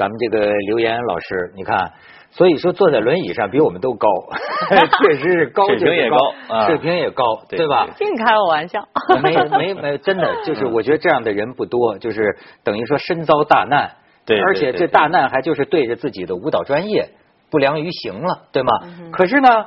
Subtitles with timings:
[0.00, 1.92] 咱们这个刘岩老师，你看，
[2.30, 4.08] 所以说坐在轮椅上比我们都高，
[5.02, 6.16] 确实是高，水平也高，
[6.68, 7.86] 水平也高，对吧？
[7.98, 8.82] 净开我玩笑。
[9.22, 13.90] 没没没，真的 就是我觉得这样的人不多，就是等于说身遭大难，
[14.24, 17.10] 对，而且这大难还就是对着自己的舞蹈专业
[17.50, 18.72] 不良于行了，对吗？
[19.12, 19.66] 可是呢，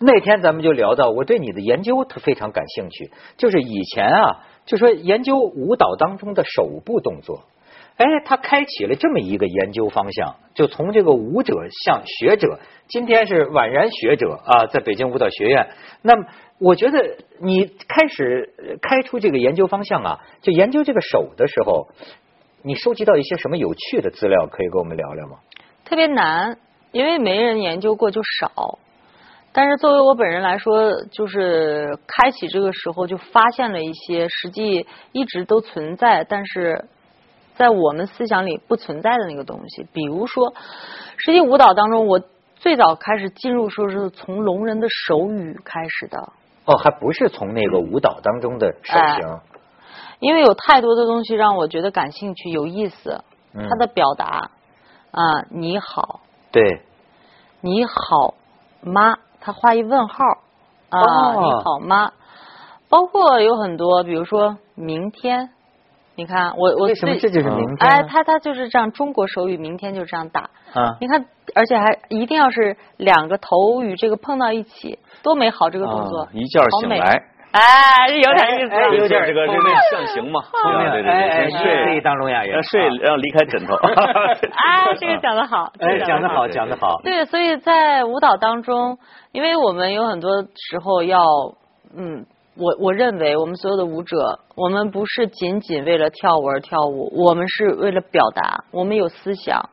[0.00, 7.44] 那天咱们就聊到，我对你的研究他非常感兴趣，就是以前啊，就说研究舞蹈当中的手部动作。
[7.96, 15.68] 哎，他开启了这么一个研究方向，就从这个舞者向学者，今天是宛然学者啊，在北京舞蹈学院。
[16.00, 16.26] 那么，
[16.58, 21.88] 我觉得你开始开出这个研究方向啊，就研究这个手的时候，
[22.62, 25.36] 你收集到一些什么有趣的资料，可以跟我们聊聊吗？
[25.84, 26.56] 特别难，
[26.92, 28.78] 因为没人研究过就少。
[29.52, 36.86] 但是作为我本人来说，就是开启这个时候就发现了一些实际一直都存在，但是。
[37.54, 40.54] 在我们思想里不存在的那个东西，比如说，
[41.18, 42.20] 实际舞蹈当中，我
[42.56, 46.18] 最早开始进入说是从聋人的手语开始的。
[46.64, 49.40] 哦，还不是从那个舞蹈当中的手型。
[50.20, 53.22] 因为有太多的东西让我觉得感兴趣、有意思。
[53.54, 53.68] 嗯。
[53.68, 54.50] 他的表达
[55.10, 56.20] 啊，你好。
[56.52, 56.82] 对。
[57.60, 58.34] 你好
[58.80, 59.18] 吗？
[59.40, 60.24] 他画一问号
[60.90, 62.12] 啊，你好吗？
[62.88, 65.50] 包括有很多，比如说明天。
[66.22, 67.90] 你看，我我为什么这就是明天？
[67.90, 70.42] 哎，他他就是这样，中国手语明天就这样打。
[70.72, 80.40] 啊，你看，而且还一定要是两个头与这个碰到一起，多美好这个动作，一觉醒来，哎，有点意思，有点这个这个象形嘛，
[80.92, 83.74] 对对对，睡可以当聋哑人，睡然后离开枕头。
[83.82, 87.00] 哎，这个讲的好，哎，讲的好，讲的好。
[87.02, 88.96] 对，所以在舞蹈当中，
[89.32, 91.18] 因为我们有很多时候要，
[91.96, 92.24] 嗯。
[92.54, 99.70] 我我认为，我们所有的舞者，我们不是仅仅为了跳舞而跳舞，我们是为了表达，我们有思想，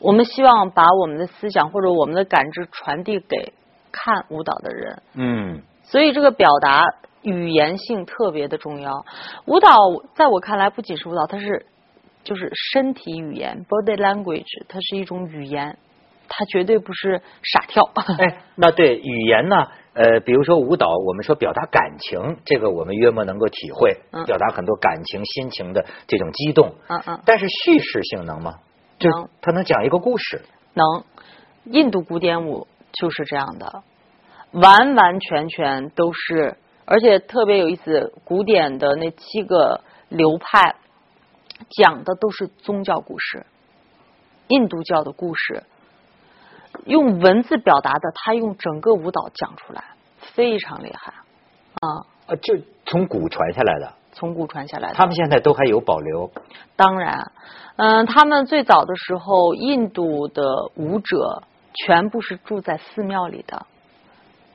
[0.00, 3.52] 我们希望把我们的思想或者我们的感知传递给
[3.92, 5.02] 看舞蹈的人。
[5.14, 6.86] 嗯，所以这个表达
[7.22, 9.04] 语言性特别的重要。
[9.44, 9.68] 舞蹈
[10.14, 11.66] 在我看来，不仅是舞蹈，它是
[12.24, 15.76] 就是身体语言 （body language），它是一种语言，
[16.28, 17.82] 它绝对不是傻跳。
[18.18, 19.66] 哎，那对语言呢？
[19.94, 26.74] 呃，比如说舞蹈，我们说表达感情，这个我们约莫能够体会，表达很多感情、心情的这种激动。
[26.88, 27.20] 嗯嗯。
[27.24, 28.56] 但是叙事性能吗？
[29.00, 29.28] 能。
[29.40, 30.42] 他能讲一个故事？
[30.74, 31.04] 能。
[31.64, 33.82] 印度古典舞就是这样的，
[34.52, 40.76] 完完全全都是，而且特别有意思，古典的那七个流派
[41.70, 43.46] 讲的都是宗教故事，
[44.48, 45.64] 印度教的故事。
[46.84, 49.84] 用文字表达的，他用整个舞蹈讲出来，
[50.34, 51.12] 非常厉害
[51.80, 52.04] 啊！
[52.26, 56.30] 呃，就从古传下来的，从古传下来的，他们现在都还有保留。
[56.74, 57.32] 当然，
[57.76, 61.42] 嗯，他们最早的时候，印度的舞者
[61.74, 63.66] 全部是住在寺庙里的，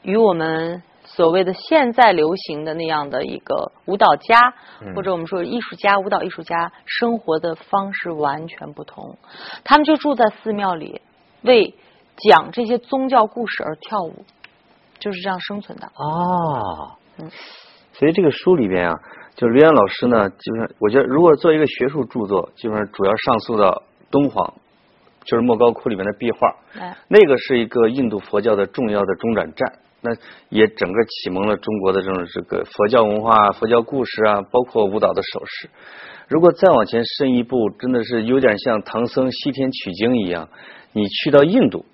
[0.01, 4.53] 与我们所谓的现在流行的那样的一个舞蹈家，
[4.95, 9.17] 或者我们说艺术家、舞蹈艺术家生活的方式完全不同。
[9.63, 11.01] 他们就住在寺庙里，
[11.41, 11.75] 为
[12.29, 14.25] 讲这些宗教故事而跳舞，
[14.99, 15.87] 就是这样生存的。
[15.95, 17.29] 哦，嗯，
[17.93, 18.95] 所以这个书里边啊，
[19.35, 24.53] 就是刘岩老师呢，基本上我觉得，如果做一个学术著作，基本上主要上溯到敦煌，
[25.23, 30.11] 就是莫高窟里面的壁画，哎，那个是一个印度佛教的重要的中转站，那
[30.49, 35.69] 也整个启蒙了中国的这种这个佛教文化、佛教故事啊，包括舞蹈的手势。
[36.27, 40.47] 如果再往前深一步，真的是有点像唐僧西天取经一样，
[40.93, 41.85] 你去到印度。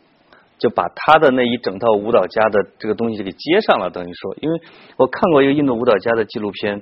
[0.57, 4.59] 就把他的那一整套舞蹈家的这个东西就给接上了，等于说，因为
[4.97, 6.81] 我看过一个印度舞蹈家的纪录片，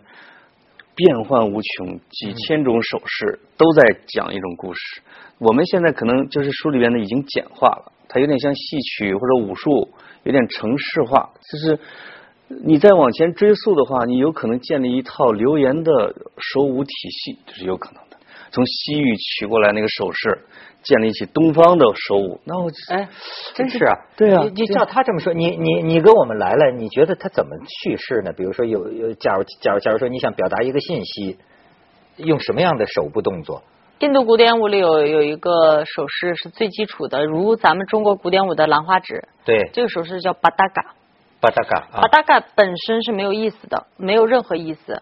[0.96, 5.02] 变幻无穷，几千种手势都在讲一种故事。
[5.38, 9.90] 我们现在可能就是书里边的已经简化了，它有点像戏曲或者武术，
[10.24, 11.30] 有点城市化。
[11.52, 11.80] 就是
[12.64, 18.15] 你再往前追溯的话，你有可能建立一套流言的手舞体系，这是有可能的。
[18.56, 20.40] 从西域取过来那个手势。
[20.86, 23.10] 建立起东方的手舞，那我哎，
[23.56, 28.32] 真是啊，对啊，你照他这么说，你你你跟我们来了，你觉得他怎么叙事呢？
[28.34, 31.40] 比如说有有，假如假如假如说你想表达一个信息，
[32.18, 33.64] 用什么样的手部动作？
[33.98, 39.28] 印度古典舞里有有一个手势是最基础的，如咱们中国古典舞的兰花指。
[39.44, 40.94] 对，这个手势叫巴达嘎。
[41.42, 45.02] 巴达嘎，巴达嘎本身是没有意思的，没有任何意思。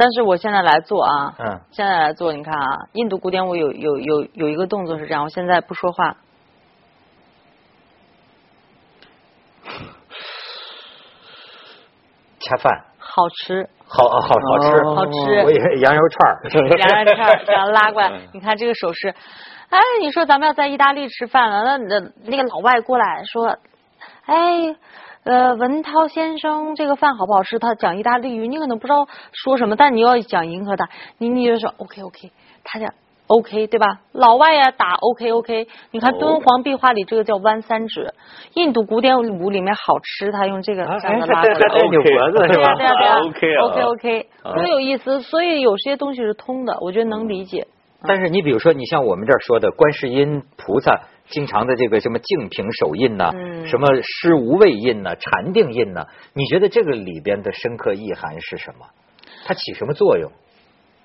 [0.00, 6.16] 但是我现在来做啊，嗯，现在来做，你看啊，印度古典舞有有有有一个动作是这样，我现在不说话，
[12.38, 15.42] 恰饭，好吃，好好好吃，好吃。
[15.44, 16.48] 我以为羊肉串儿，
[16.78, 19.14] 羊肉串儿这样拉过来，你看这个手势。
[19.68, 23.58] 哎，你说咱们要在意大利吃饭了，那那那个老外过来说，
[24.24, 24.74] 哎，
[25.22, 27.58] 呃，文涛先生，这个饭好不好吃？
[27.58, 30.88] 他讲意大利语，你可能不知道说什么，但你要讲迎合他，
[31.18, 32.32] 你你就说 OK OK，
[32.64, 32.94] 他讲
[33.26, 34.00] OK 对吧？
[34.12, 38.14] 老外呀打 OK OK，你看敦煌壁画里这个叫弯三指，
[38.54, 41.58] 印度古典舞里面好吃，他用这个这样的拉过来。
[41.58, 42.74] 对对扭脖子是吧？
[42.74, 45.20] 对呀对呀 OK 啊 OK OK，多有意思！
[45.20, 47.66] 所以有些东西是通的，我觉得能理解。
[48.02, 58.86] 但是你比如说，你像我们这儿说的观世音菩萨，经常的这个什么净瓶手印呐、嗯什么施无畏印呐、禅定印呐，你觉得这个里边的深刻意涵是什么？
[59.44, 60.30] 它起什么作用？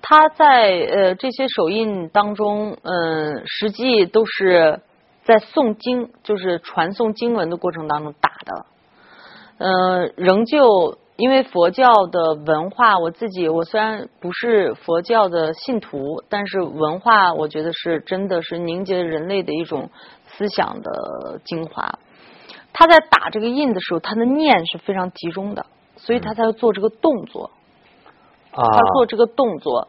[0.02, 4.80] 它在呃这些手印当中，嗯、实际都是
[5.24, 8.66] 在诵经，就是传诵经文的过程当中打的。
[9.58, 19.90] 呃，仍旧因为佛教的文化，我自己我虽然不是佛教的信徒，但是文化我觉得是真的是凝结人类的一种
[20.36, 21.98] 思想的精华。
[22.72, 25.66] 他在打这个印的时候，他的念是非常集中的，
[25.96, 27.50] 所以他才会做这个动作。
[28.52, 29.86] 啊他做这个动作，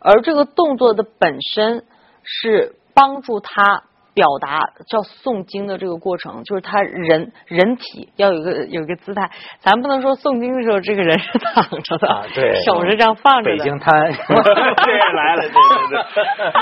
[0.00, 1.84] 而这个动作的本身
[2.24, 4.58] 是帮助他表达
[4.88, 9.30] 叫诵经的这个过程，就是他人人体要有一个有一个姿态，
[9.60, 13.56] 咱不能说诵经的时候这个人是躺着的，啊对手是这样放着的。
[13.56, 16.02] 北京滩， 这也来了，对对对，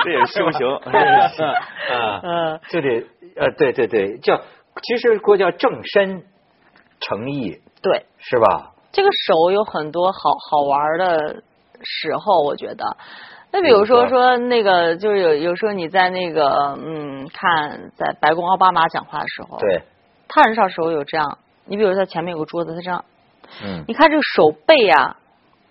[0.04, 0.68] 这也是修行。
[1.88, 3.06] 啊，嗯，就得
[3.36, 4.40] 呃，对对对，叫
[4.82, 6.24] 其实国叫正身
[7.00, 8.72] 诚意，对，是吧？
[8.92, 10.18] 这个手有很多好
[10.50, 11.42] 好玩的
[11.82, 12.96] 时候，我觉得。
[13.52, 19.82] 那比如说说那个，就是有有时候你在那个嗯，看在白宫奥巴马讲话的时候，对，
[20.28, 21.38] 他很少时候有这样。
[21.64, 23.04] 你比如说前面有个桌子，他这样，
[23.64, 25.16] 嗯，你看这个手背啊，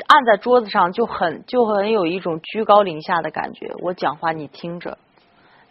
[0.08, 3.74] 按在桌子上就很就很有一种居高临下的感觉。
[3.82, 4.98] 我讲话你听着，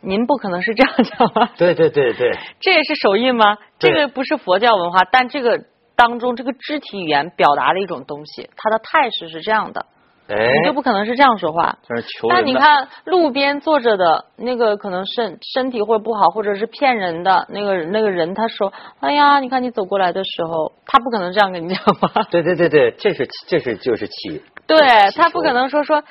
[0.05, 2.31] 您不可能是这样讲 吧，对对对对，
[2.61, 3.57] 这也是手印吗？
[3.79, 5.61] 这个不是佛教文化，但这个
[5.97, 9.87] 当中这个肢体语言表达的一种东西，它的态势是这样的，
[10.29, 11.79] 哎，你就不可能是这样说话。
[11.87, 12.29] 这是求。
[12.29, 22.27] 但你看路边坐着的那个，可能身身体或者不好，或者是骗人的那个那个人，他说：“哎呀，你看你走过来的时候，他不可能这样跟你讲吧。
[22.31, 24.79] 对对对对，这是这是就是起， 对
[25.15, 26.03] 他不可能说说，哎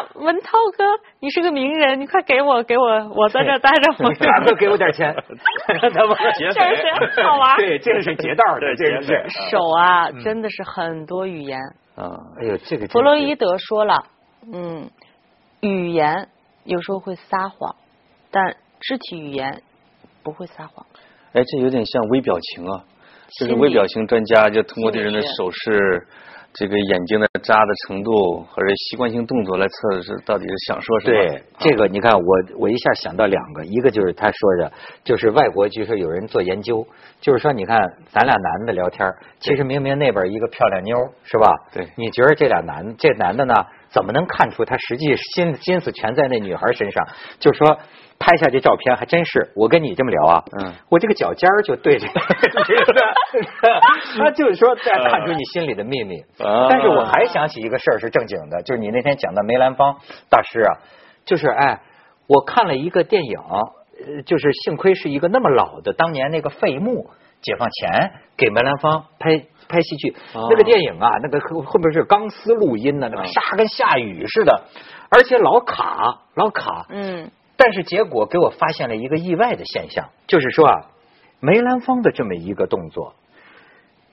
[0.00, 0.84] 呀，文涛哥，
[1.20, 7.56] 你是个名人，你快给我给我，我在这待着，我 大哥给我点钱， 他们劫这是好玩。
[7.58, 9.24] 对，这个是劫道的，对这个是。
[9.48, 11.60] 手啊，真的是很多语言。
[11.94, 12.10] 啊，
[12.40, 14.04] 哎呦，这个真弗洛伊德说了，
[14.52, 14.90] 嗯，
[15.60, 16.28] 语言
[16.64, 17.76] 有时候会撒谎，
[18.32, 19.62] 但肢体语言
[20.24, 20.84] 不会撒谎。
[21.34, 22.82] 哎，这有点像微表情啊，
[23.38, 26.08] 就是微表情专家就通过这人的手势。
[26.54, 31.12] 这个眼睛的扎的程度，或者习惯性动作来测的是到底是想说什么？
[31.12, 32.26] 对这个，你看我
[32.58, 34.72] 我一下想到两个，一个就是他说的，
[35.02, 36.86] 就是外国据说有人做研究，
[37.20, 39.08] 就是说你看咱俩男的聊天，
[39.40, 40.94] 其实明明那边一个漂亮妞
[41.24, 41.50] 是吧？
[41.72, 43.54] 对你觉得这俩男这男的呢，
[43.92, 47.06] 怎么能看出他实际心心思全在那女孩身上？
[47.38, 47.78] 就是说
[48.18, 52.06] 拍下这照片还真是，我跟你这么聊啊，嗯，我这个脚尖儿就对着
[54.18, 56.20] 他 就是说在看出你心里的秘密。
[56.38, 59.98] 啊但是我还想起一个事儿是正经的，就是你那天讲的梅兰芳
[60.30, 60.72] 大师啊，
[61.24, 61.80] 就是哎，
[62.26, 67.10] 我看了一个电影，呃，就是幸亏是一个那么老的，当年那个费穆
[67.42, 74.64] 解放前给梅兰芳拍拍戏剧，哦那个电影啊，那个后后边是钢丝录音呢，那个嗯沙跟下雨似的，
[75.10, 77.30] 而且老卡老卡，嗯。
[77.56, 80.74] 但是结果给我发现了一个意外的现象，就是说啊，
[81.38, 83.14] 梅兰芳的这么一个动作，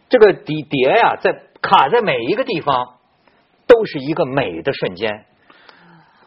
[0.07, 2.95] 这个底碟呀、在卡在每一个地方
[3.65, 5.25] 都是一个美的瞬间。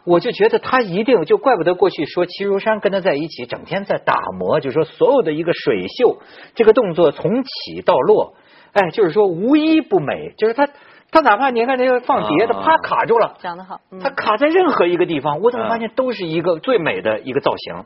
[0.05, 6.17] 我就觉得他一定就怪不得过去说齐如山跟他在一起，整天在打磨，就说所有的一个水袖，
[6.55, 8.33] 这个动作从起到落，
[8.73, 10.67] 哎，就是说无一不美，就是他
[11.11, 17.85] 他哪怕你看那个放碟的，啊啪卡住了，讲得好，嗯它卡在任何一个地方，我怎么发现都是一个最美的一个造型？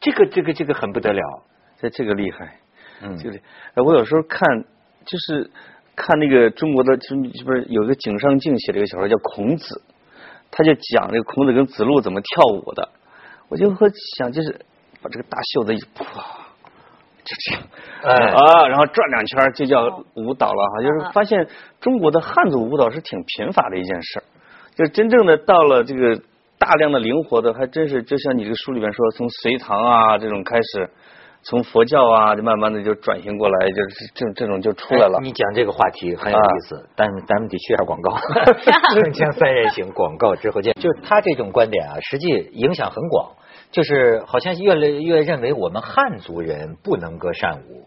[0.00, 1.22] 这个这个这个很不得了。
[1.78, 2.56] 这这个厉害。
[3.02, 3.38] 嗯这个，
[3.74, 4.64] 呃我有时候看
[5.04, 5.50] 就是
[5.94, 7.14] 看那个中国的，就是
[7.44, 9.82] 不是有一个井上靖写了一个小说叫《孔子》，
[10.50, 12.90] 他就讲这个孔子跟子路怎么跳舞的，
[13.48, 13.88] 我就会
[14.18, 14.60] 想，就是
[15.02, 16.35] 把这个大袖子一啪，
[17.26, 17.62] 就这样，
[18.04, 19.82] 哎啊，然后转两圈就叫
[20.14, 21.48] 舞蹈了哈，就是嗯发现
[21.80, 24.24] 中国的汉族舞蹈是挺贫乏的一件事儿，
[24.76, 26.20] 就真正的到了这个
[26.58, 30.88] 大量的灵活的，还真是就像你这个书里边说，从隋唐啊这种开始，
[31.42, 35.18] 从佛教啊，就慢慢的就转型过来，就是这这种就出来了。
[35.22, 38.12] 你讲这个话题很有意思，但咱们得去下广告。
[38.94, 40.72] 铿锵三人行，广告之后见。
[40.74, 43.32] 就是他这种观点啊，实际影响很广，
[43.70, 47.86] 就是好像越来越认为我们汉族人不能歌善舞。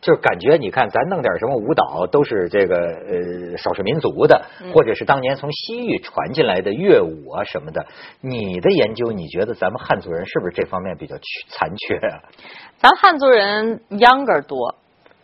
[0.00, 7.86] 就是感觉，你看，咱弄点什么舞蹈，都是这个呃少数民族的，或者是当年从西域传进来的乐舞啊什么的。
[8.20, 12.20] 你的研究，你觉得咱们汉族人是不是这方面比较缺残缺啊？
[12.76, 14.74] 咱汉族人秧歌多，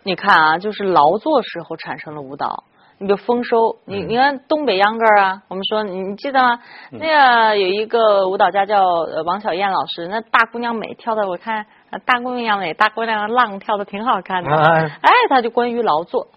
[0.02, 2.64] 你看啊，就是劳作时候产生了舞蹈。
[3.00, 6.61] 你比如丰收，你你看东北秧歌啊，我们说你你记得吗？
[6.90, 8.78] 那个有一个舞蹈家叫
[9.25, 11.64] 王小燕老师，那大姑娘美跳的，我看。
[12.04, 14.50] 大姑娘美，大姑娘浪跳的挺好看的。
[14.50, 16.28] 哎，他就关于劳作，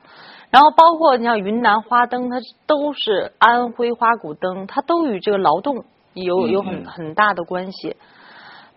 [0.50, 7.98] 然后包括你像云南花灯，它都是安徽花鼓灯，它都与这个劳动有有很很大的关系。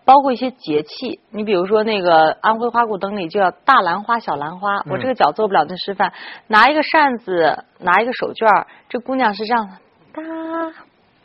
[0.07, 4.81] 包括一些节气，你比如说那个安徽花鼓灯里就叫大兰花、小兰花。
[4.89, 6.13] 我这个脚做不了那示范，
[6.47, 9.69] 拿一个扇子，拿一个手绢这姑娘是这样
[10.13, 10.23] 哒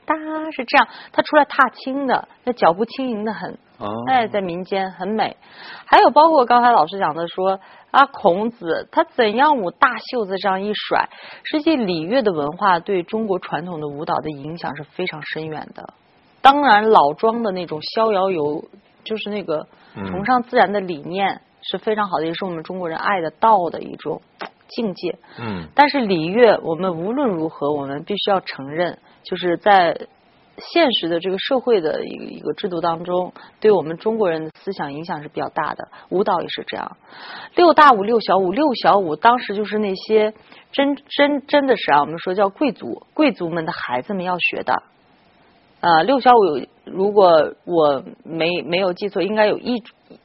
[0.05, 0.17] 哒
[0.51, 3.57] 是这样，她出来踏青的，那脚步轻盈的很。
[4.09, 5.37] 哎，在民间很美，
[5.87, 7.59] 还有包括刚才老师讲的说
[7.91, 11.09] 啊，孔子他怎样舞大袖子这样一甩，
[11.43, 15.95] 实际礼乐的文化对中国传统的舞蹈的影响是非常深远的。
[16.43, 18.65] 当然，老庄的那种逍遥游，
[19.05, 24.21] 就是那个崇尚自然的理念是非常好的，也是我们中国人爱的道的一种
[24.69, 25.19] 境界。
[25.39, 30.09] 嗯，但是礼乐，我们无论如何，我们必须要承认，就是在。
[30.59, 35.89] 现实的这个社会的一个一个制度当中，对我们中国人的思想影响是比较大的。
[36.11, 36.99] 舞蹈也是这样，
[37.57, 40.35] 六大舞、六小舞、六小舞，当时就是那些
[40.71, 44.83] 真真真的是啊，我们说叫贵族贵族们的孩子们要学的。
[45.83, 49.81] 呃，六小舞，如果我没没有记错，应该有一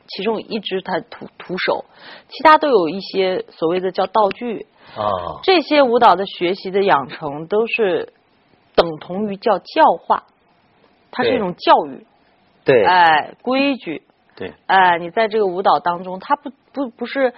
[0.07, 1.83] 其中一只它徒徒手，
[2.29, 4.67] 其他都有一些所谓的叫道具。
[4.95, 8.13] 啊，这些舞蹈的学习的养成都是。
[8.79, 10.25] 等同于叫教化，
[11.09, 12.05] 它是一种教育，
[12.63, 14.03] 对，哎，规矩，
[14.35, 17.33] 对，哎，你在这个舞蹈当中，它不不不是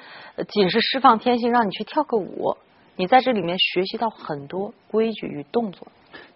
[0.49, 2.57] 仅是释放天性，让你去跳个舞，
[2.97, 5.87] 你在这里面学习到很多规矩与动作。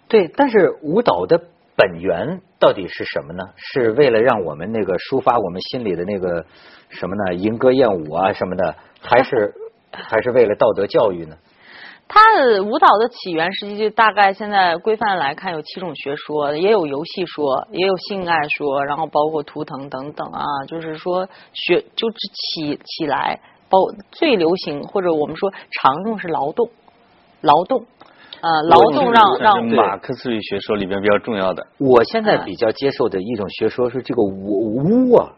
[0.07, 3.43] 对，但是舞蹈的本源到底是什么呢？
[3.55, 6.45] 是为了让我们那个抒发我们心里的那个
[6.89, 7.33] 什么呢？
[7.33, 9.53] 吟歌艳舞啊什么的，还是
[9.91, 11.35] 还是为了道德教育呢？
[12.07, 23.39] 它的舞蹈的起源，实际就大概现在规范来看有七种学说，也有游戏说，也有性爱说，然后包括图腾等等啊，就是说学就是起起来，
[23.69, 23.79] 包
[24.11, 26.69] 最流行或者我们说常用是劳动，
[27.41, 27.85] 劳动
[28.43, 31.65] 啊，劳动让让马克思主义学说里边比较重要的。
[31.77, 35.31] 我现在比较接受的一种学说是这个巫巫啊，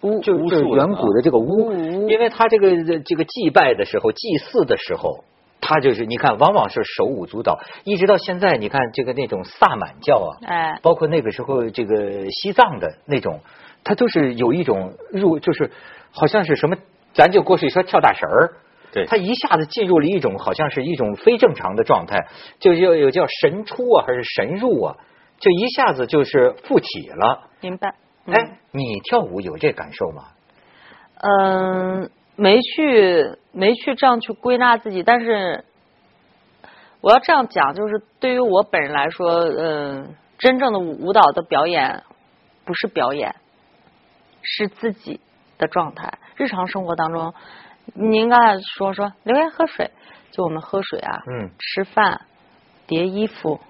[0.00, 1.72] 巫就是远古的这个巫，
[2.08, 5.24] 因为他这个这个祭拜的时候，祭祀的时候。
[5.64, 13.38] 他就是你看，往往是手舞足蹈，一直到现在，你看这个那种萨满教啊，哎，包括那个时候这个西藏的那种，
[13.84, 15.70] 他都是有一种入，就是
[16.10, 16.76] 好像是什么，
[17.14, 18.54] 咱就过去说跳大神儿，
[18.92, 22.26] 对，他一下子进入了一种好像是一种非正常的状态，
[22.60, 24.96] 就有有叫神出啊，还是神入啊，
[25.38, 27.48] 就一下子就是附体了。
[27.60, 27.94] 明白？
[28.26, 30.24] 哎，你跳舞有这感受吗？
[31.16, 32.10] 嗯。
[32.34, 35.66] 没去没去这样去归纳自己，但是
[37.02, 42.02] 我要这样讲，就是对于我本人来说，嗯，真正的舞蹈的表演
[42.64, 43.36] 不是表演，
[44.40, 45.20] 是自己
[45.58, 46.14] 的状态。
[46.36, 47.34] 日常生活当中，
[47.94, 49.90] 您刚才说说留言喝水，
[50.30, 52.22] 就我们喝水啊，嗯，吃饭，
[52.86, 53.60] 叠衣服，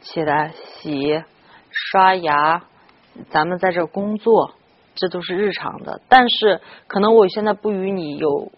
[0.00, 1.22] 起来洗，
[1.70, 2.64] 刷牙，
[3.30, 4.54] 咱们在这工作。
[5.00, 8.50] 这都是日常的，但是可能我现在不与你有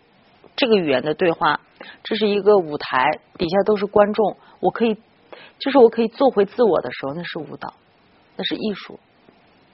[0.56, 1.60] 这个语言的对话，
[2.02, 4.94] 这是一个舞台，底下都是观众，我可以，
[5.58, 7.74] 就是我可以做回自我的时候，那是舞蹈，
[8.38, 8.98] 那是艺术。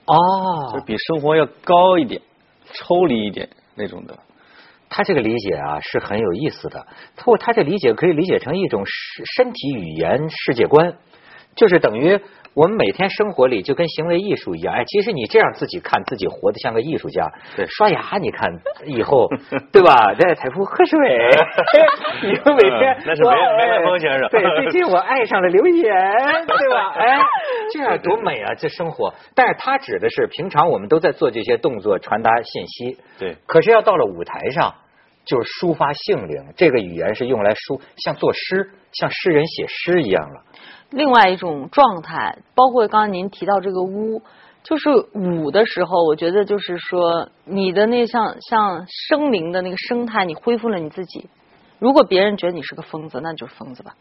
[0.07, 0.17] 哦，
[0.75, 2.21] 就比生活要高一点，
[2.73, 4.19] 抽离一点那种的。
[4.89, 10.97] 他这个理解啊是很有意思的，通过他这理解可以理解成一种身身体语言世界观，
[11.57, 12.21] 就是等于。
[12.57, 17.31] 我们每天生活里就跟行为艺术一样，哎，其实你这样自己看自己活得像个艺术家。
[17.55, 18.51] 对，刷牙，你看
[18.87, 19.29] 以后，
[19.71, 20.15] 对吧？
[20.19, 20.97] 在彩富喝水，
[22.25, 24.27] 你们每天那是梅梅兰芳先生。
[24.31, 25.85] 对，最近我爱上了留言，
[26.47, 26.95] 对吧？
[26.97, 27.21] 哎，
[27.75, 28.55] 这样多美啊！
[28.55, 32.99] 这生活，但是他指的是平常我们都在做这些动作，传达信息。
[33.19, 34.75] 对，可是要到了舞台上，
[35.27, 40.43] 就是抒发性灵，这个语言是用来抒，像作诗，像诗人写诗一样了。
[40.91, 42.39] 另外一种状态。
[42.55, 44.23] 包括刚刚您提到这个巫，
[44.63, 51.29] 就是舞的时候，我觉得就是说你的那像像生灵的那个生态，你恢复了你自己。
[51.79, 53.95] 如果别人觉得你是个疯子，那就是疯子吧。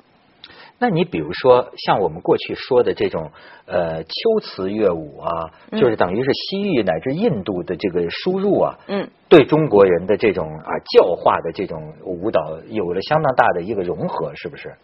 [0.77, 3.31] 那你比如说像我们过去说的这种
[3.65, 14.75] 呃秋词乐舞啊，就是等于是西域乃至印度的这个输入啊，嗯，对中国人的这种啊教化的这种舞蹈有了相当大的一个融合，是不是？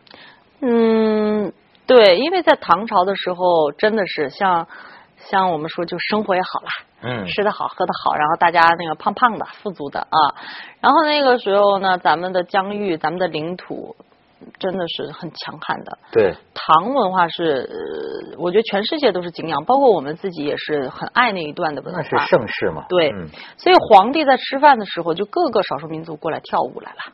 [0.62, 1.52] 嗯，
[1.94, 4.68] 对，因为在唐朝的时候，真的是像
[5.18, 6.70] 像我们说，就生活也好了，
[7.04, 10.18] 嗯吃的好，喝的好，然后大家那个胖胖的、富足的啊。
[10.80, 13.96] 然后那个时候呢，咱们的疆域、咱们的领土
[14.58, 15.98] 真的是很强悍的。
[16.12, 22.02] 对，唐文化是，呃我觉得全世界都是敬仰，包括我们自己也是很爱那一段的文化。
[22.02, 22.86] 那是盛世嘛。
[22.90, 27.14] 对嗯所以皇帝在吃饭的时候，就各个少数民族过来跳舞来了。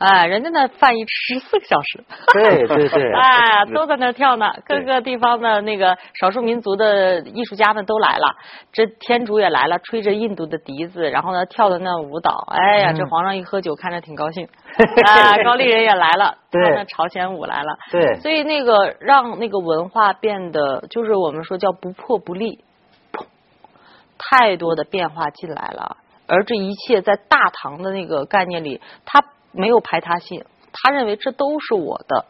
[0.00, 2.02] 哎，人家那饭一吃十四个小时，
[2.32, 4.50] 对对对 哎，都在那跳呢。
[4.66, 8.34] 各个地方的那个少数民族的艺术家们都来了，
[8.72, 12.44] 这天竺也来了，吹着印度的笛子，然后呢跳的那舞蹈。
[12.48, 14.48] 哎呀，嗯这皇上一喝酒，看着挺高兴。
[15.06, 17.76] 啊，高丽人也来了，对跳那朝鲜舞来了。
[17.90, 22.64] 对所以那个让那个文化变得，就是我们说叫不破不立，
[24.16, 29.20] 太多的变化进来了，而这一切在大唐的那个概念里，他
[29.52, 32.24] 没有排他性，他认为这都是我的。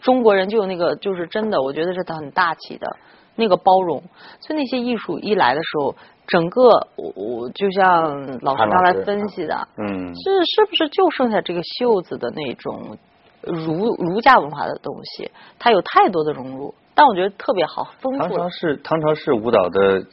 [0.00, 2.96] 中国人就有那个，就是真的，我觉得是很大气的
[3.36, 4.02] 那个包容，
[4.40, 5.94] 所以那些艺术一来的时候，
[6.26, 12.98] 整个我我就像老师刚才分析的，嗯，是是不是就剩下这个袖子的那种
[13.42, 15.30] 儒儒家文化的东西？
[15.60, 18.18] 它有太多的融入，但我觉得特别好，丰富。
[18.18, 20.04] 唐朝是唐朝是舞蹈的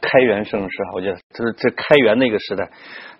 [0.00, 2.68] 开元盛世，我觉得就是这开元那个时代，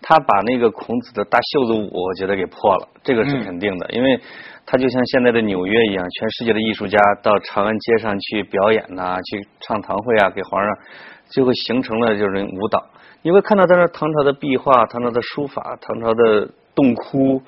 [0.00, 3.44] 他把那个孔子的大袖子舞，我觉得给破了，这个是嗯。
[3.44, 4.20] 肯定的，因为
[4.66, 10.78] 他就像现在的纽约一样，全世界的艺术家到长安街上去表演呐、去唱堂会啊，给皇上，
[11.26, 12.87] 最后形成了就是舞蹈。
[13.23, 17.42] 你会看到在那唐朝的壁画、唐朝的书法、唐朝的洞窟，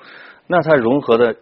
[0.47, 1.33] 那它融合的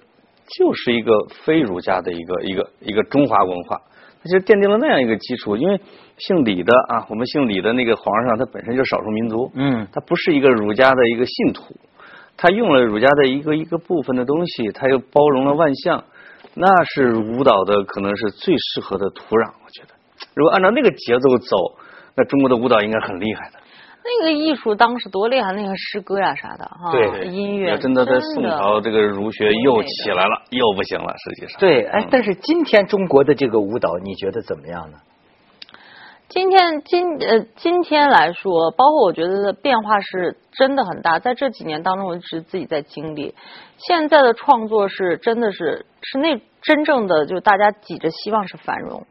[0.58, 1.12] 就是一个
[1.44, 3.82] 非儒家的一个一个一个中华文化，
[4.22, 5.56] 它就奠定了那样一个基础。
[5.58, 5.80] 因为
[6.18, 11.76] 姓李的啊，我们姓李的那个皇上，他本身就是少数民族，嗯他不是一个儒家的一个信徒，
[12.38, 16.04] 他用了儒家的一个一个部分的东西，他又包容了万象，
[16.54, 19.54] 那是舞蹈的可能是最适合的土壤。
[19.64, 19.96] 我觉得，
[20.36, 21.58] 如果按照那个节奏走，
[22.16, 23.59] 那中国的舞蹈应该很厉害的。
[24.04, 31.60] 那个艺术当时多厉害，那个诗歌呀啥的哈，对音乐要真的在宋朝，这个儒学又起来了，又不行了，实际上。
[31.60, 34.98] 对，哎嗯，但是今天中国的这个舞蹈，你觉得怎么样呢？
[36.30, 43.34] 今天今呃今天来说，包括我觉得变化是真的很大，在这几年当中，我一直自己在经历。
[43.78, 49.08] 现在的创作是真的是是那真正的就大家挤着希望是繁荣。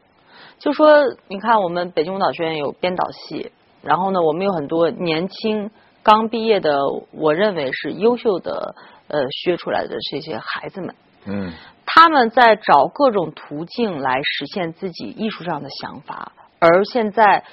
[0.59, 5.71] 就说你看，我们北京舞蹈学院有编导系，然后呢，我们有很多年轻
[6.03, 6.77] 刚毕业的，
[7.11, 8.75] 我认为是优秀的
[9.07, 10.95] 呃学出来的这些孩子们。
[11.25, 11.51] 嗯
[11.85, 17.43] 他们在找各种途径来实现自己艺术上的想法，而现在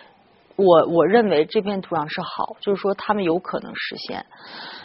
[0.57, 4.27] 我我认为这片土壤是好，就是说他们有可能实现，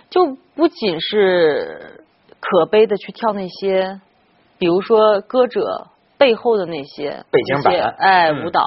[0.10, 2.06] 就不仅是
[2.40, 4.00] 可悲的去跳那些，
[4.58, 8.64] 比如说歌者背后的那些背景板哎嗯舞蹈。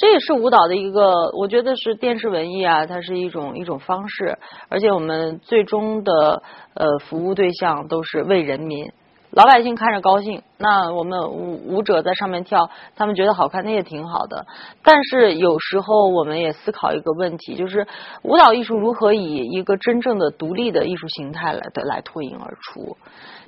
[0.00, 4.38] 这也是舞蹈的一个，我觉得是电视文艺啊，它是一种一种方式，
[4.70, 8.90] 而且我们最终的呃服务对象都是为人民，
[9.28, 14.46] 老百姓看着高兴，那我们舞舞者在上面跳，他们觉得好看，那也挺好的。
[14.82, 17.86] 但是有时候我们也思考一个问题，就是
[18.22, 22.96] 舞蹈艺术如何以一个真正的独立的艺术形态来的来脱颖而出。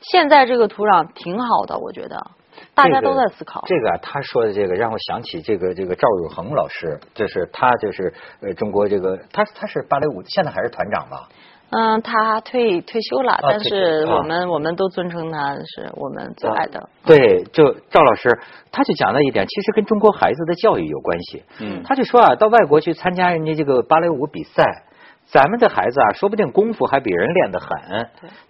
[0.02, 2.26] 现在这个土壤挺好的，我觉得
[2.74, 3.62] 大家都在思考。
[3.66, 11.28] 这个啊，他说的这个让我想起这个这个赵汝恒老师，就是他就是呃中国这个他他是芭蕾舞现在还是团长吧？
[11.74, 16.90] 嗯，他退退休了，但是我们、我们都尊称他是我们最爱的。
[17.06, 18.28] 对，就赵老师，
[18.70, 21.44] 他就讲了一点，其实跟中国孩子的教育有关系。
[21.60, 24.84] 嗯他就说啊，到外国去参加人家这个芭蕾舞比赛，
[25.32, 27.68] 咱们的孩子啊，说不定功夫还比人练得很。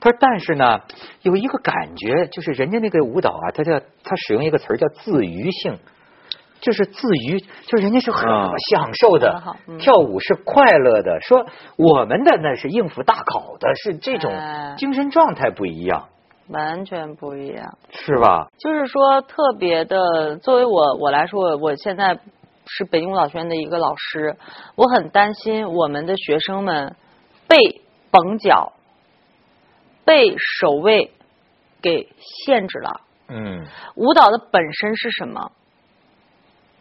[0.01, 0.81] 他说，但是呢，
[1.23, 5.79] 有一个感觉，就是人家那个舞蹈啊，他叫他使用一个词儿叫自娱性。
[6.61, 9.43] 就是自娱，就是人家是很啊享受的
[9.81, 11.21] 跳舞是快乐的。
[11.21, 11.45] 说
[11.77, 16.09] 我们的那是应付大考的，是这种哎精神状态不一样，
[16.51, 17.77] 完全不一样。
[17.91, 18.47] 是吧？
[18.61, 22.17] 就是说特别的，作为我我来说，我现在
[22.75, 24.37] 是北京舞蹈学院的一个老师，
[24.77, 26.97] 我很担心我们的学生们
[27.47, 28.73] 被绷脚、
[30.07, 31.13] 被守卫
[31.83, 32.09] 给
[32.47, 33.03] 限制了。
[33.29, 35.53] 嗯，舞蹈的本身是什么？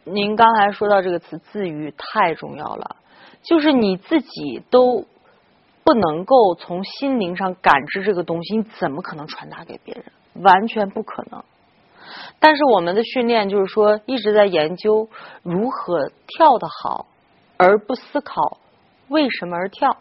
[0.05, 2.95] 您刚才说到这个词“自愈”太重要了，
[3.43, 5.05] 就是你自己都
[5.83, 10.05] 不能够从心灵上感知这个东西，你怎么可能传达给别人？
[10.43, 11.43] 完全不可能。
[12.39, 15.09] 但是我们的训练就是说，一直在研究
[15.43, 17.07] 如何跳得好，
[17.57, 18.57] 而不思考
[19.07, 19.97] 为什么而跳。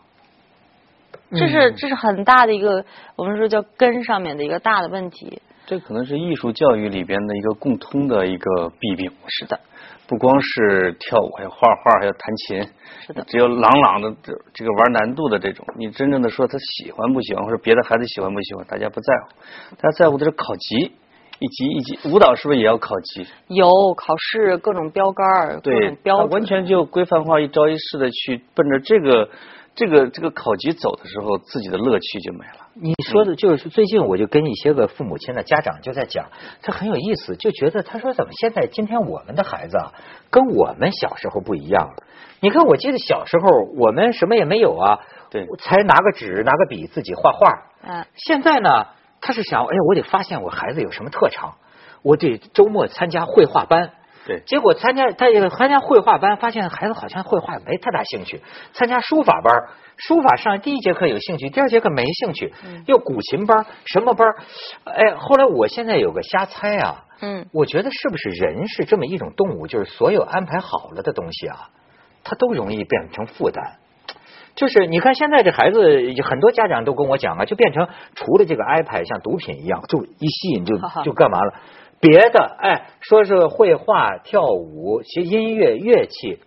[1.32, 2.84] 这是这是很大的一个，
[3.16, 5.40] 我们说叫根上面的一个大的问题。
[5.66, 9.12] 这可能是艺术教育里边的一个共通的一个弊病。
[9.28, 9.60] 是的，
[10.08, 12.68] 不光是跳舞，还有画画，还有弹琴。
[13.06, 20.92] 是的，只有朗朗的这这个玩难度的这种，你真正的说他喜欢不喜欢，或者别的孩子喜欢不喜欢，大家不在乎，大家在乎的是考级。
[21.40, 23.26] 一级一级，舞蹈是不是也要考级？
[23.48, 29.31] 有考试，各种标杆儿，各种标完全就规范化，一招一式的去奔着这个
[29.74, 32.68] 这个这个考级走的时候，自己的乐趣就没了。
[32.74, 36.26] 你说的就是最近我就跟一些个父母亲的家长就在讲，
[36.61, 39.92] 他很有意思，就觉得他说怎么现在今天我们的孩子啊，
[40.29, 42.03] 跟我们小时候不一样了。
[42.40, 43.48] 你看，我记得小时候
[43.79, 45.00] 我们什么也没有啊，
[45.31, 47.62] 对，才拿个纸拿个笔自己画画。
[47.83, 48.88] 嗯，现在呢？
[49.20, 51.56] 他是想，哎，我得发现我孩子有什么特长，
[52.02, 53.90] 我得周末参加绘画班。
[54.26, 58.42] 对，结果参加他也参加绘画班，发现孩子好像绘画没太大兴趣。
[58.72, 62.52] 参加书法班，书法上第一节课有兴趣，第二节课没兴趣。
[62.87, 64.28] 又古琴班，什么班？
[64.85, 67.04] 哎，后来我现在有个瞎猜啊。
[67.22, 67.46] 嗯。
[67.52, 69.66] 我觉得是不是人是这么一种动物？
[69.66, 71.70] 就是所有安排好了的东西啊，
[72.22, 73.78] 它都容易变成负担。
[74.54, 75.80] 就是你看现在这孩子，
[76.22, 81.54] 很多家长都跟我讲啊，就变成除了这个 iPad 像毒品一样，就一吸引就就干嘛了？
[82.00, 86.38] 别的哎，说是绘画、跳舞、学音乐、乐器，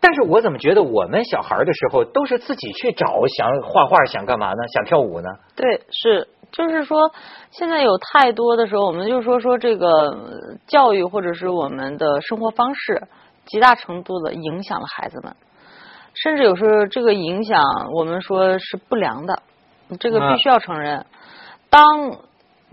[0.00, 4.56] 但是我怎么觉得我们小孩的时候都是自己去找，想画画，想干嘛呢？
[4.72, 5.28] 想跳舞呢？
[5.56, 7.10] 对，是，就是说
[7.50, 10.16] 现在有太多的时候，我们就说说这个
[10.66, 13.02] 教育或者是我们的生活方式，
[13.46, 15.34] 极大程度的影响了孩子们。
[16.14, 17.62] 甚至有时候这个影响，
[17.94, 19.42] 我们说是不良的，
[19.98, 21.06] 这个必须要承认。
[21.70, 21.82] 当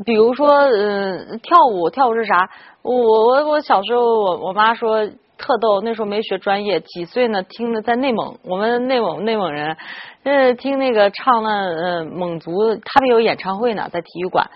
[0.06, 2.50] 比如说，嗯，跳舞，跳舞是啥？
[2.82, 7.42] 我我我小时候，我我妈说特逗，那时候没学专业，几岁呢？
[7.44, 9.78] 听的在内蒙，我们内蒙内蒙人，
[10.24, 14.50] 呃，听那个唱那呃蒙族，他们有演唱会呢，在体育馆。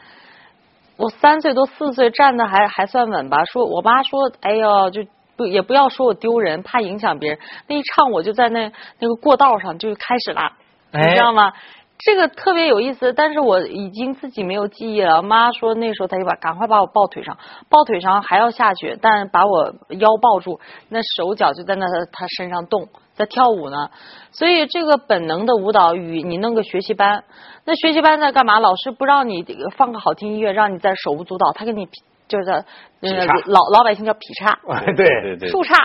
[0.97, 3.45] 我三岁多四岁站的还还算稳吧？
[3.45, 5.03] 说我妈说，哎呦，就。
[5.35, 7.39] 不也不要说我丢人，怕影响别人。
[7.67, 10.53] 那一唱我就在那那个过道上就开始了，
[10.91, 11.53] 你知道吗？
[11.99, 15.21] 这个特别有意思，但是我已经自己没有记忆了。
[15.21, 17.37] 妈说那时候她就把赶快把我抱腿上，
[17.69, 23.89] 抱腿上还要下去，但把我腰抱住，那手脚就在那她身上动，在跳舞呢。
[24.31, 27.23] 所以这个本能的舞蹈与你弄个学习班，
[27.63, 28.59] 那学习班在干嘛？
[28.59, 29.45] 老师不让你
[29.77, 31.87] 放个好听音乐，让你在手舞足蹈，他给你。
[32.33, 32.65] 就是
[32.99, 34.57] 那个老老百姓叫劈叉，
[34.95, 35.75] 对 对对，竖叉、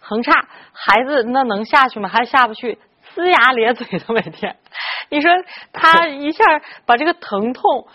[0.00, 0.32] 横叉，
[0.72, 2.10] 孩子那能下去吗？
[2.10, 2.78] 还下不去，
[3.14, 4.54] 龇牙咧嘴的每天。
[5.08, 5.30] 你说
[5.72, 6.44] 他 一下
[6.84, 7.86] 把这个疼痛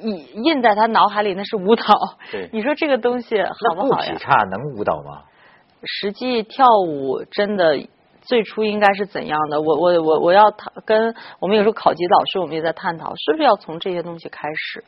[0.00, 1.84] 印印在他脑海里，那是舞蹈。
[2.30, 4.12] 对，你说这个东西好不好呀？
[4.12, 5.24] 劈叉能舞蹈吗？
[5.84, 7.76] 实际跳舞真的
[8.22, 9.60] 最初应该是怎样的？
[9.60, 14.84] 我我我我要他跟我们有时候考级老师，我们也在探讨，是不是要从这些东西开始？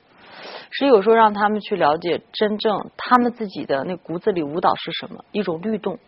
[0.70, 5.98] 是有时候让他们去了解真正他们自己的那骨子里舞蹈是什么，一种律动，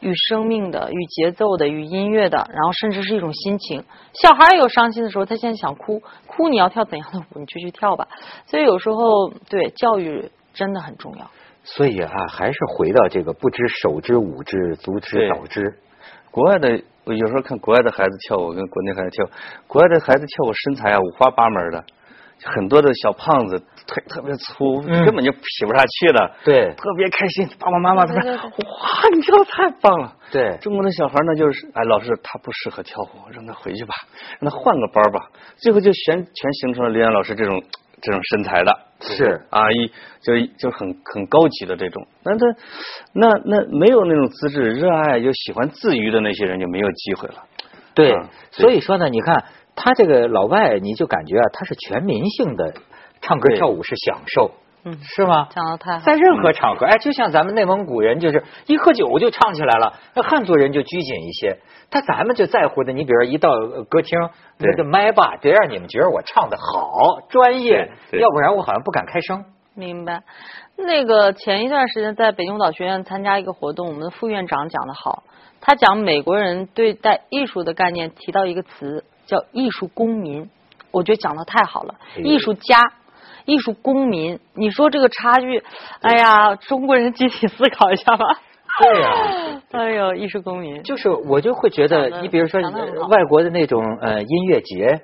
[0.00, 3.84] 与生命的、与节奏的、与音乐的，然后甚至是一种心情。
[4.12, 8.06] 小孩有伤心的时候，他现在想哭，哭你要跳怎样的舞，你就去跳吧。
[8.46, 11.30] 所以有时候对教育真的很重要。
[11.64, 15.78] 所以啊，还是回到这个不知手之舞之足之蹈之。
[16.30, 19.26] 国外的我有时候看国外的孩子跳舞跟国内孩子跳，
[19.66, 21.84] 国外的孩子跳舞身材啊五花八门的。
[22.44, 26.36] 很多的小胖子腿特别粗，根本就劈不下去了。
[26.44, 33.94] 对，特别开心，爸爸妈妈他说：“哇，你跳太棒了。”对，中国的小孩呢，就是哎，老师他不适合跳舞，让他回去吧，
[34.40, 35.28] 让他换个班吧。
[35.56, 37.62] 最后就全全形成了刘岩老师这种
[38.00, 38.78] 这种身材的。
[39.00, 39.88] 是啊，一
[40.20, 42.06] 就就很很高级的这种。
[42.24, 42.46] 那他
[43.14, 47.44] 那那没有那种资质、热爱又喜欢自娱的那些人就没有机会了。
[47.94, 48.14] 对，
[48.50, 49.44] 所以说呢，你看。
[49.80, 52.74] 他这个老外，你就感觉啊，他是全民性的，
[53.20, 54.50] 唱歌跳舞是享受，
[54.82, 55.48] 嗯，是吗？
[55.54, 56.04] 讲的太好。
[56.04, 59.94] 在任何场合，哎，就像咱们内蒙古人，就是一喝酒就唱起来了。
[60.14, 61.58] 那汉族人就拘谨一些，
[61.90, 62.92] 他咱们就在乎的。
[62.92, 63.50] 你比如一到
[63.88, 64.18] 歌厅，
[64.58, 69.44] 那个麦霸，得让你们觉得我唱的好专业，要不然我好像不敢开声。
[69.76, 70.22] 明白。
[70.76, 75.22] 那个前一段时间在北京舞蹈学院参加一个活动，我们的副院长讲的好，
[75.60, 79.04] 他讲美国人对待艺术的概念，提到一个词。
[79.28, 80.50] 叫艺术公民，
[80.90, 81.94] 我觉得讲的太好了。
[82.24, 82.80] 艺术家，
[83.44, 84.40] 艺术公民。
[84.54, 85.62] 你说这个差距，
[86.00, 88.24] 哎呀，中国人集体思考一下吧。
[88.80, 90.82] 对呀， 哎呦，艺术公民。
[90.82, 92.60] 就是我就会觉得，你比如说
[93.08, 95.00] 外国的那种呃音乐节。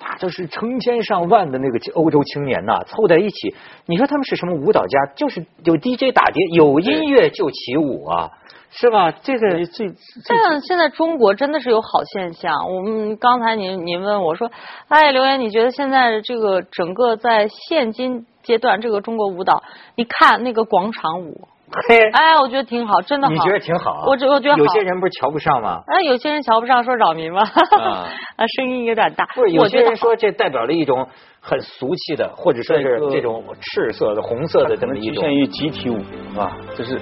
[0.00, 3.56] 那就是成千上万的那个欧洲青年呐，凑在一起。
[3.86, 5.06] 你说他们是什么舞蹈家？
[5.16, 8.30] 就是有 DJ 打碟，有音乐就起舞啊，
[8.70, 9.10] 是吧？
[9.10, 9.88] 这个最……
[10.28, 12.54] 但现在中国真的是有好现象。
[12.72, 14.50] 我们刚才您您问我说，
[14.88, 19.62] 哎，刘岩，你觉得现在这个整个在现今阶段这个中国舞蹈，
[19.96, 21.48] 你看那个广场舞。
[21.86, 23.34] 嘿，哎，我觉得挺好，真的好。
[23.34, 24.04] 你觉得挺好？
[24.06, 25.82] 我觉我觉得有些人不是瞧不上吗？
[25.86, 27.42] 哎，有些人瞧不上，说扰民吗？
[27.42, 28.08] 啊，
[28.56, 29.26] 声音有点大。
[29.34, 31.06] 不是，有些人说这代表了一种
[31.42, 35.16] 很俗气的，或者说是这种赤色的、红色的这么一种。
[35.16, 35.98] 局限于集体舞，
[36.32, 36.56] 是吧？
[36.74, 36.98] 就是，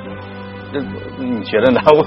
[1.19, 1.81] 你觉得呢？
[1.87, 2.05] 我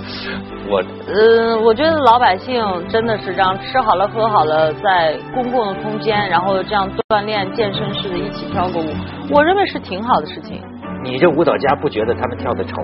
[0.70, 0.84] 我。
[1.08, 8.86] 嗯，我觉得老百姓真的是这样吃好了喝好了，在公共的空间，然后这样锻炼健身似的一起跳个舞，
[9.32, 10.62] 我认为是挺好的事情。
[11.04, 12.76] 你这舞蹈家不觉得他们跳的丑？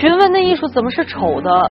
[0.00, 1.70] 询问的艺术怎么是丑的？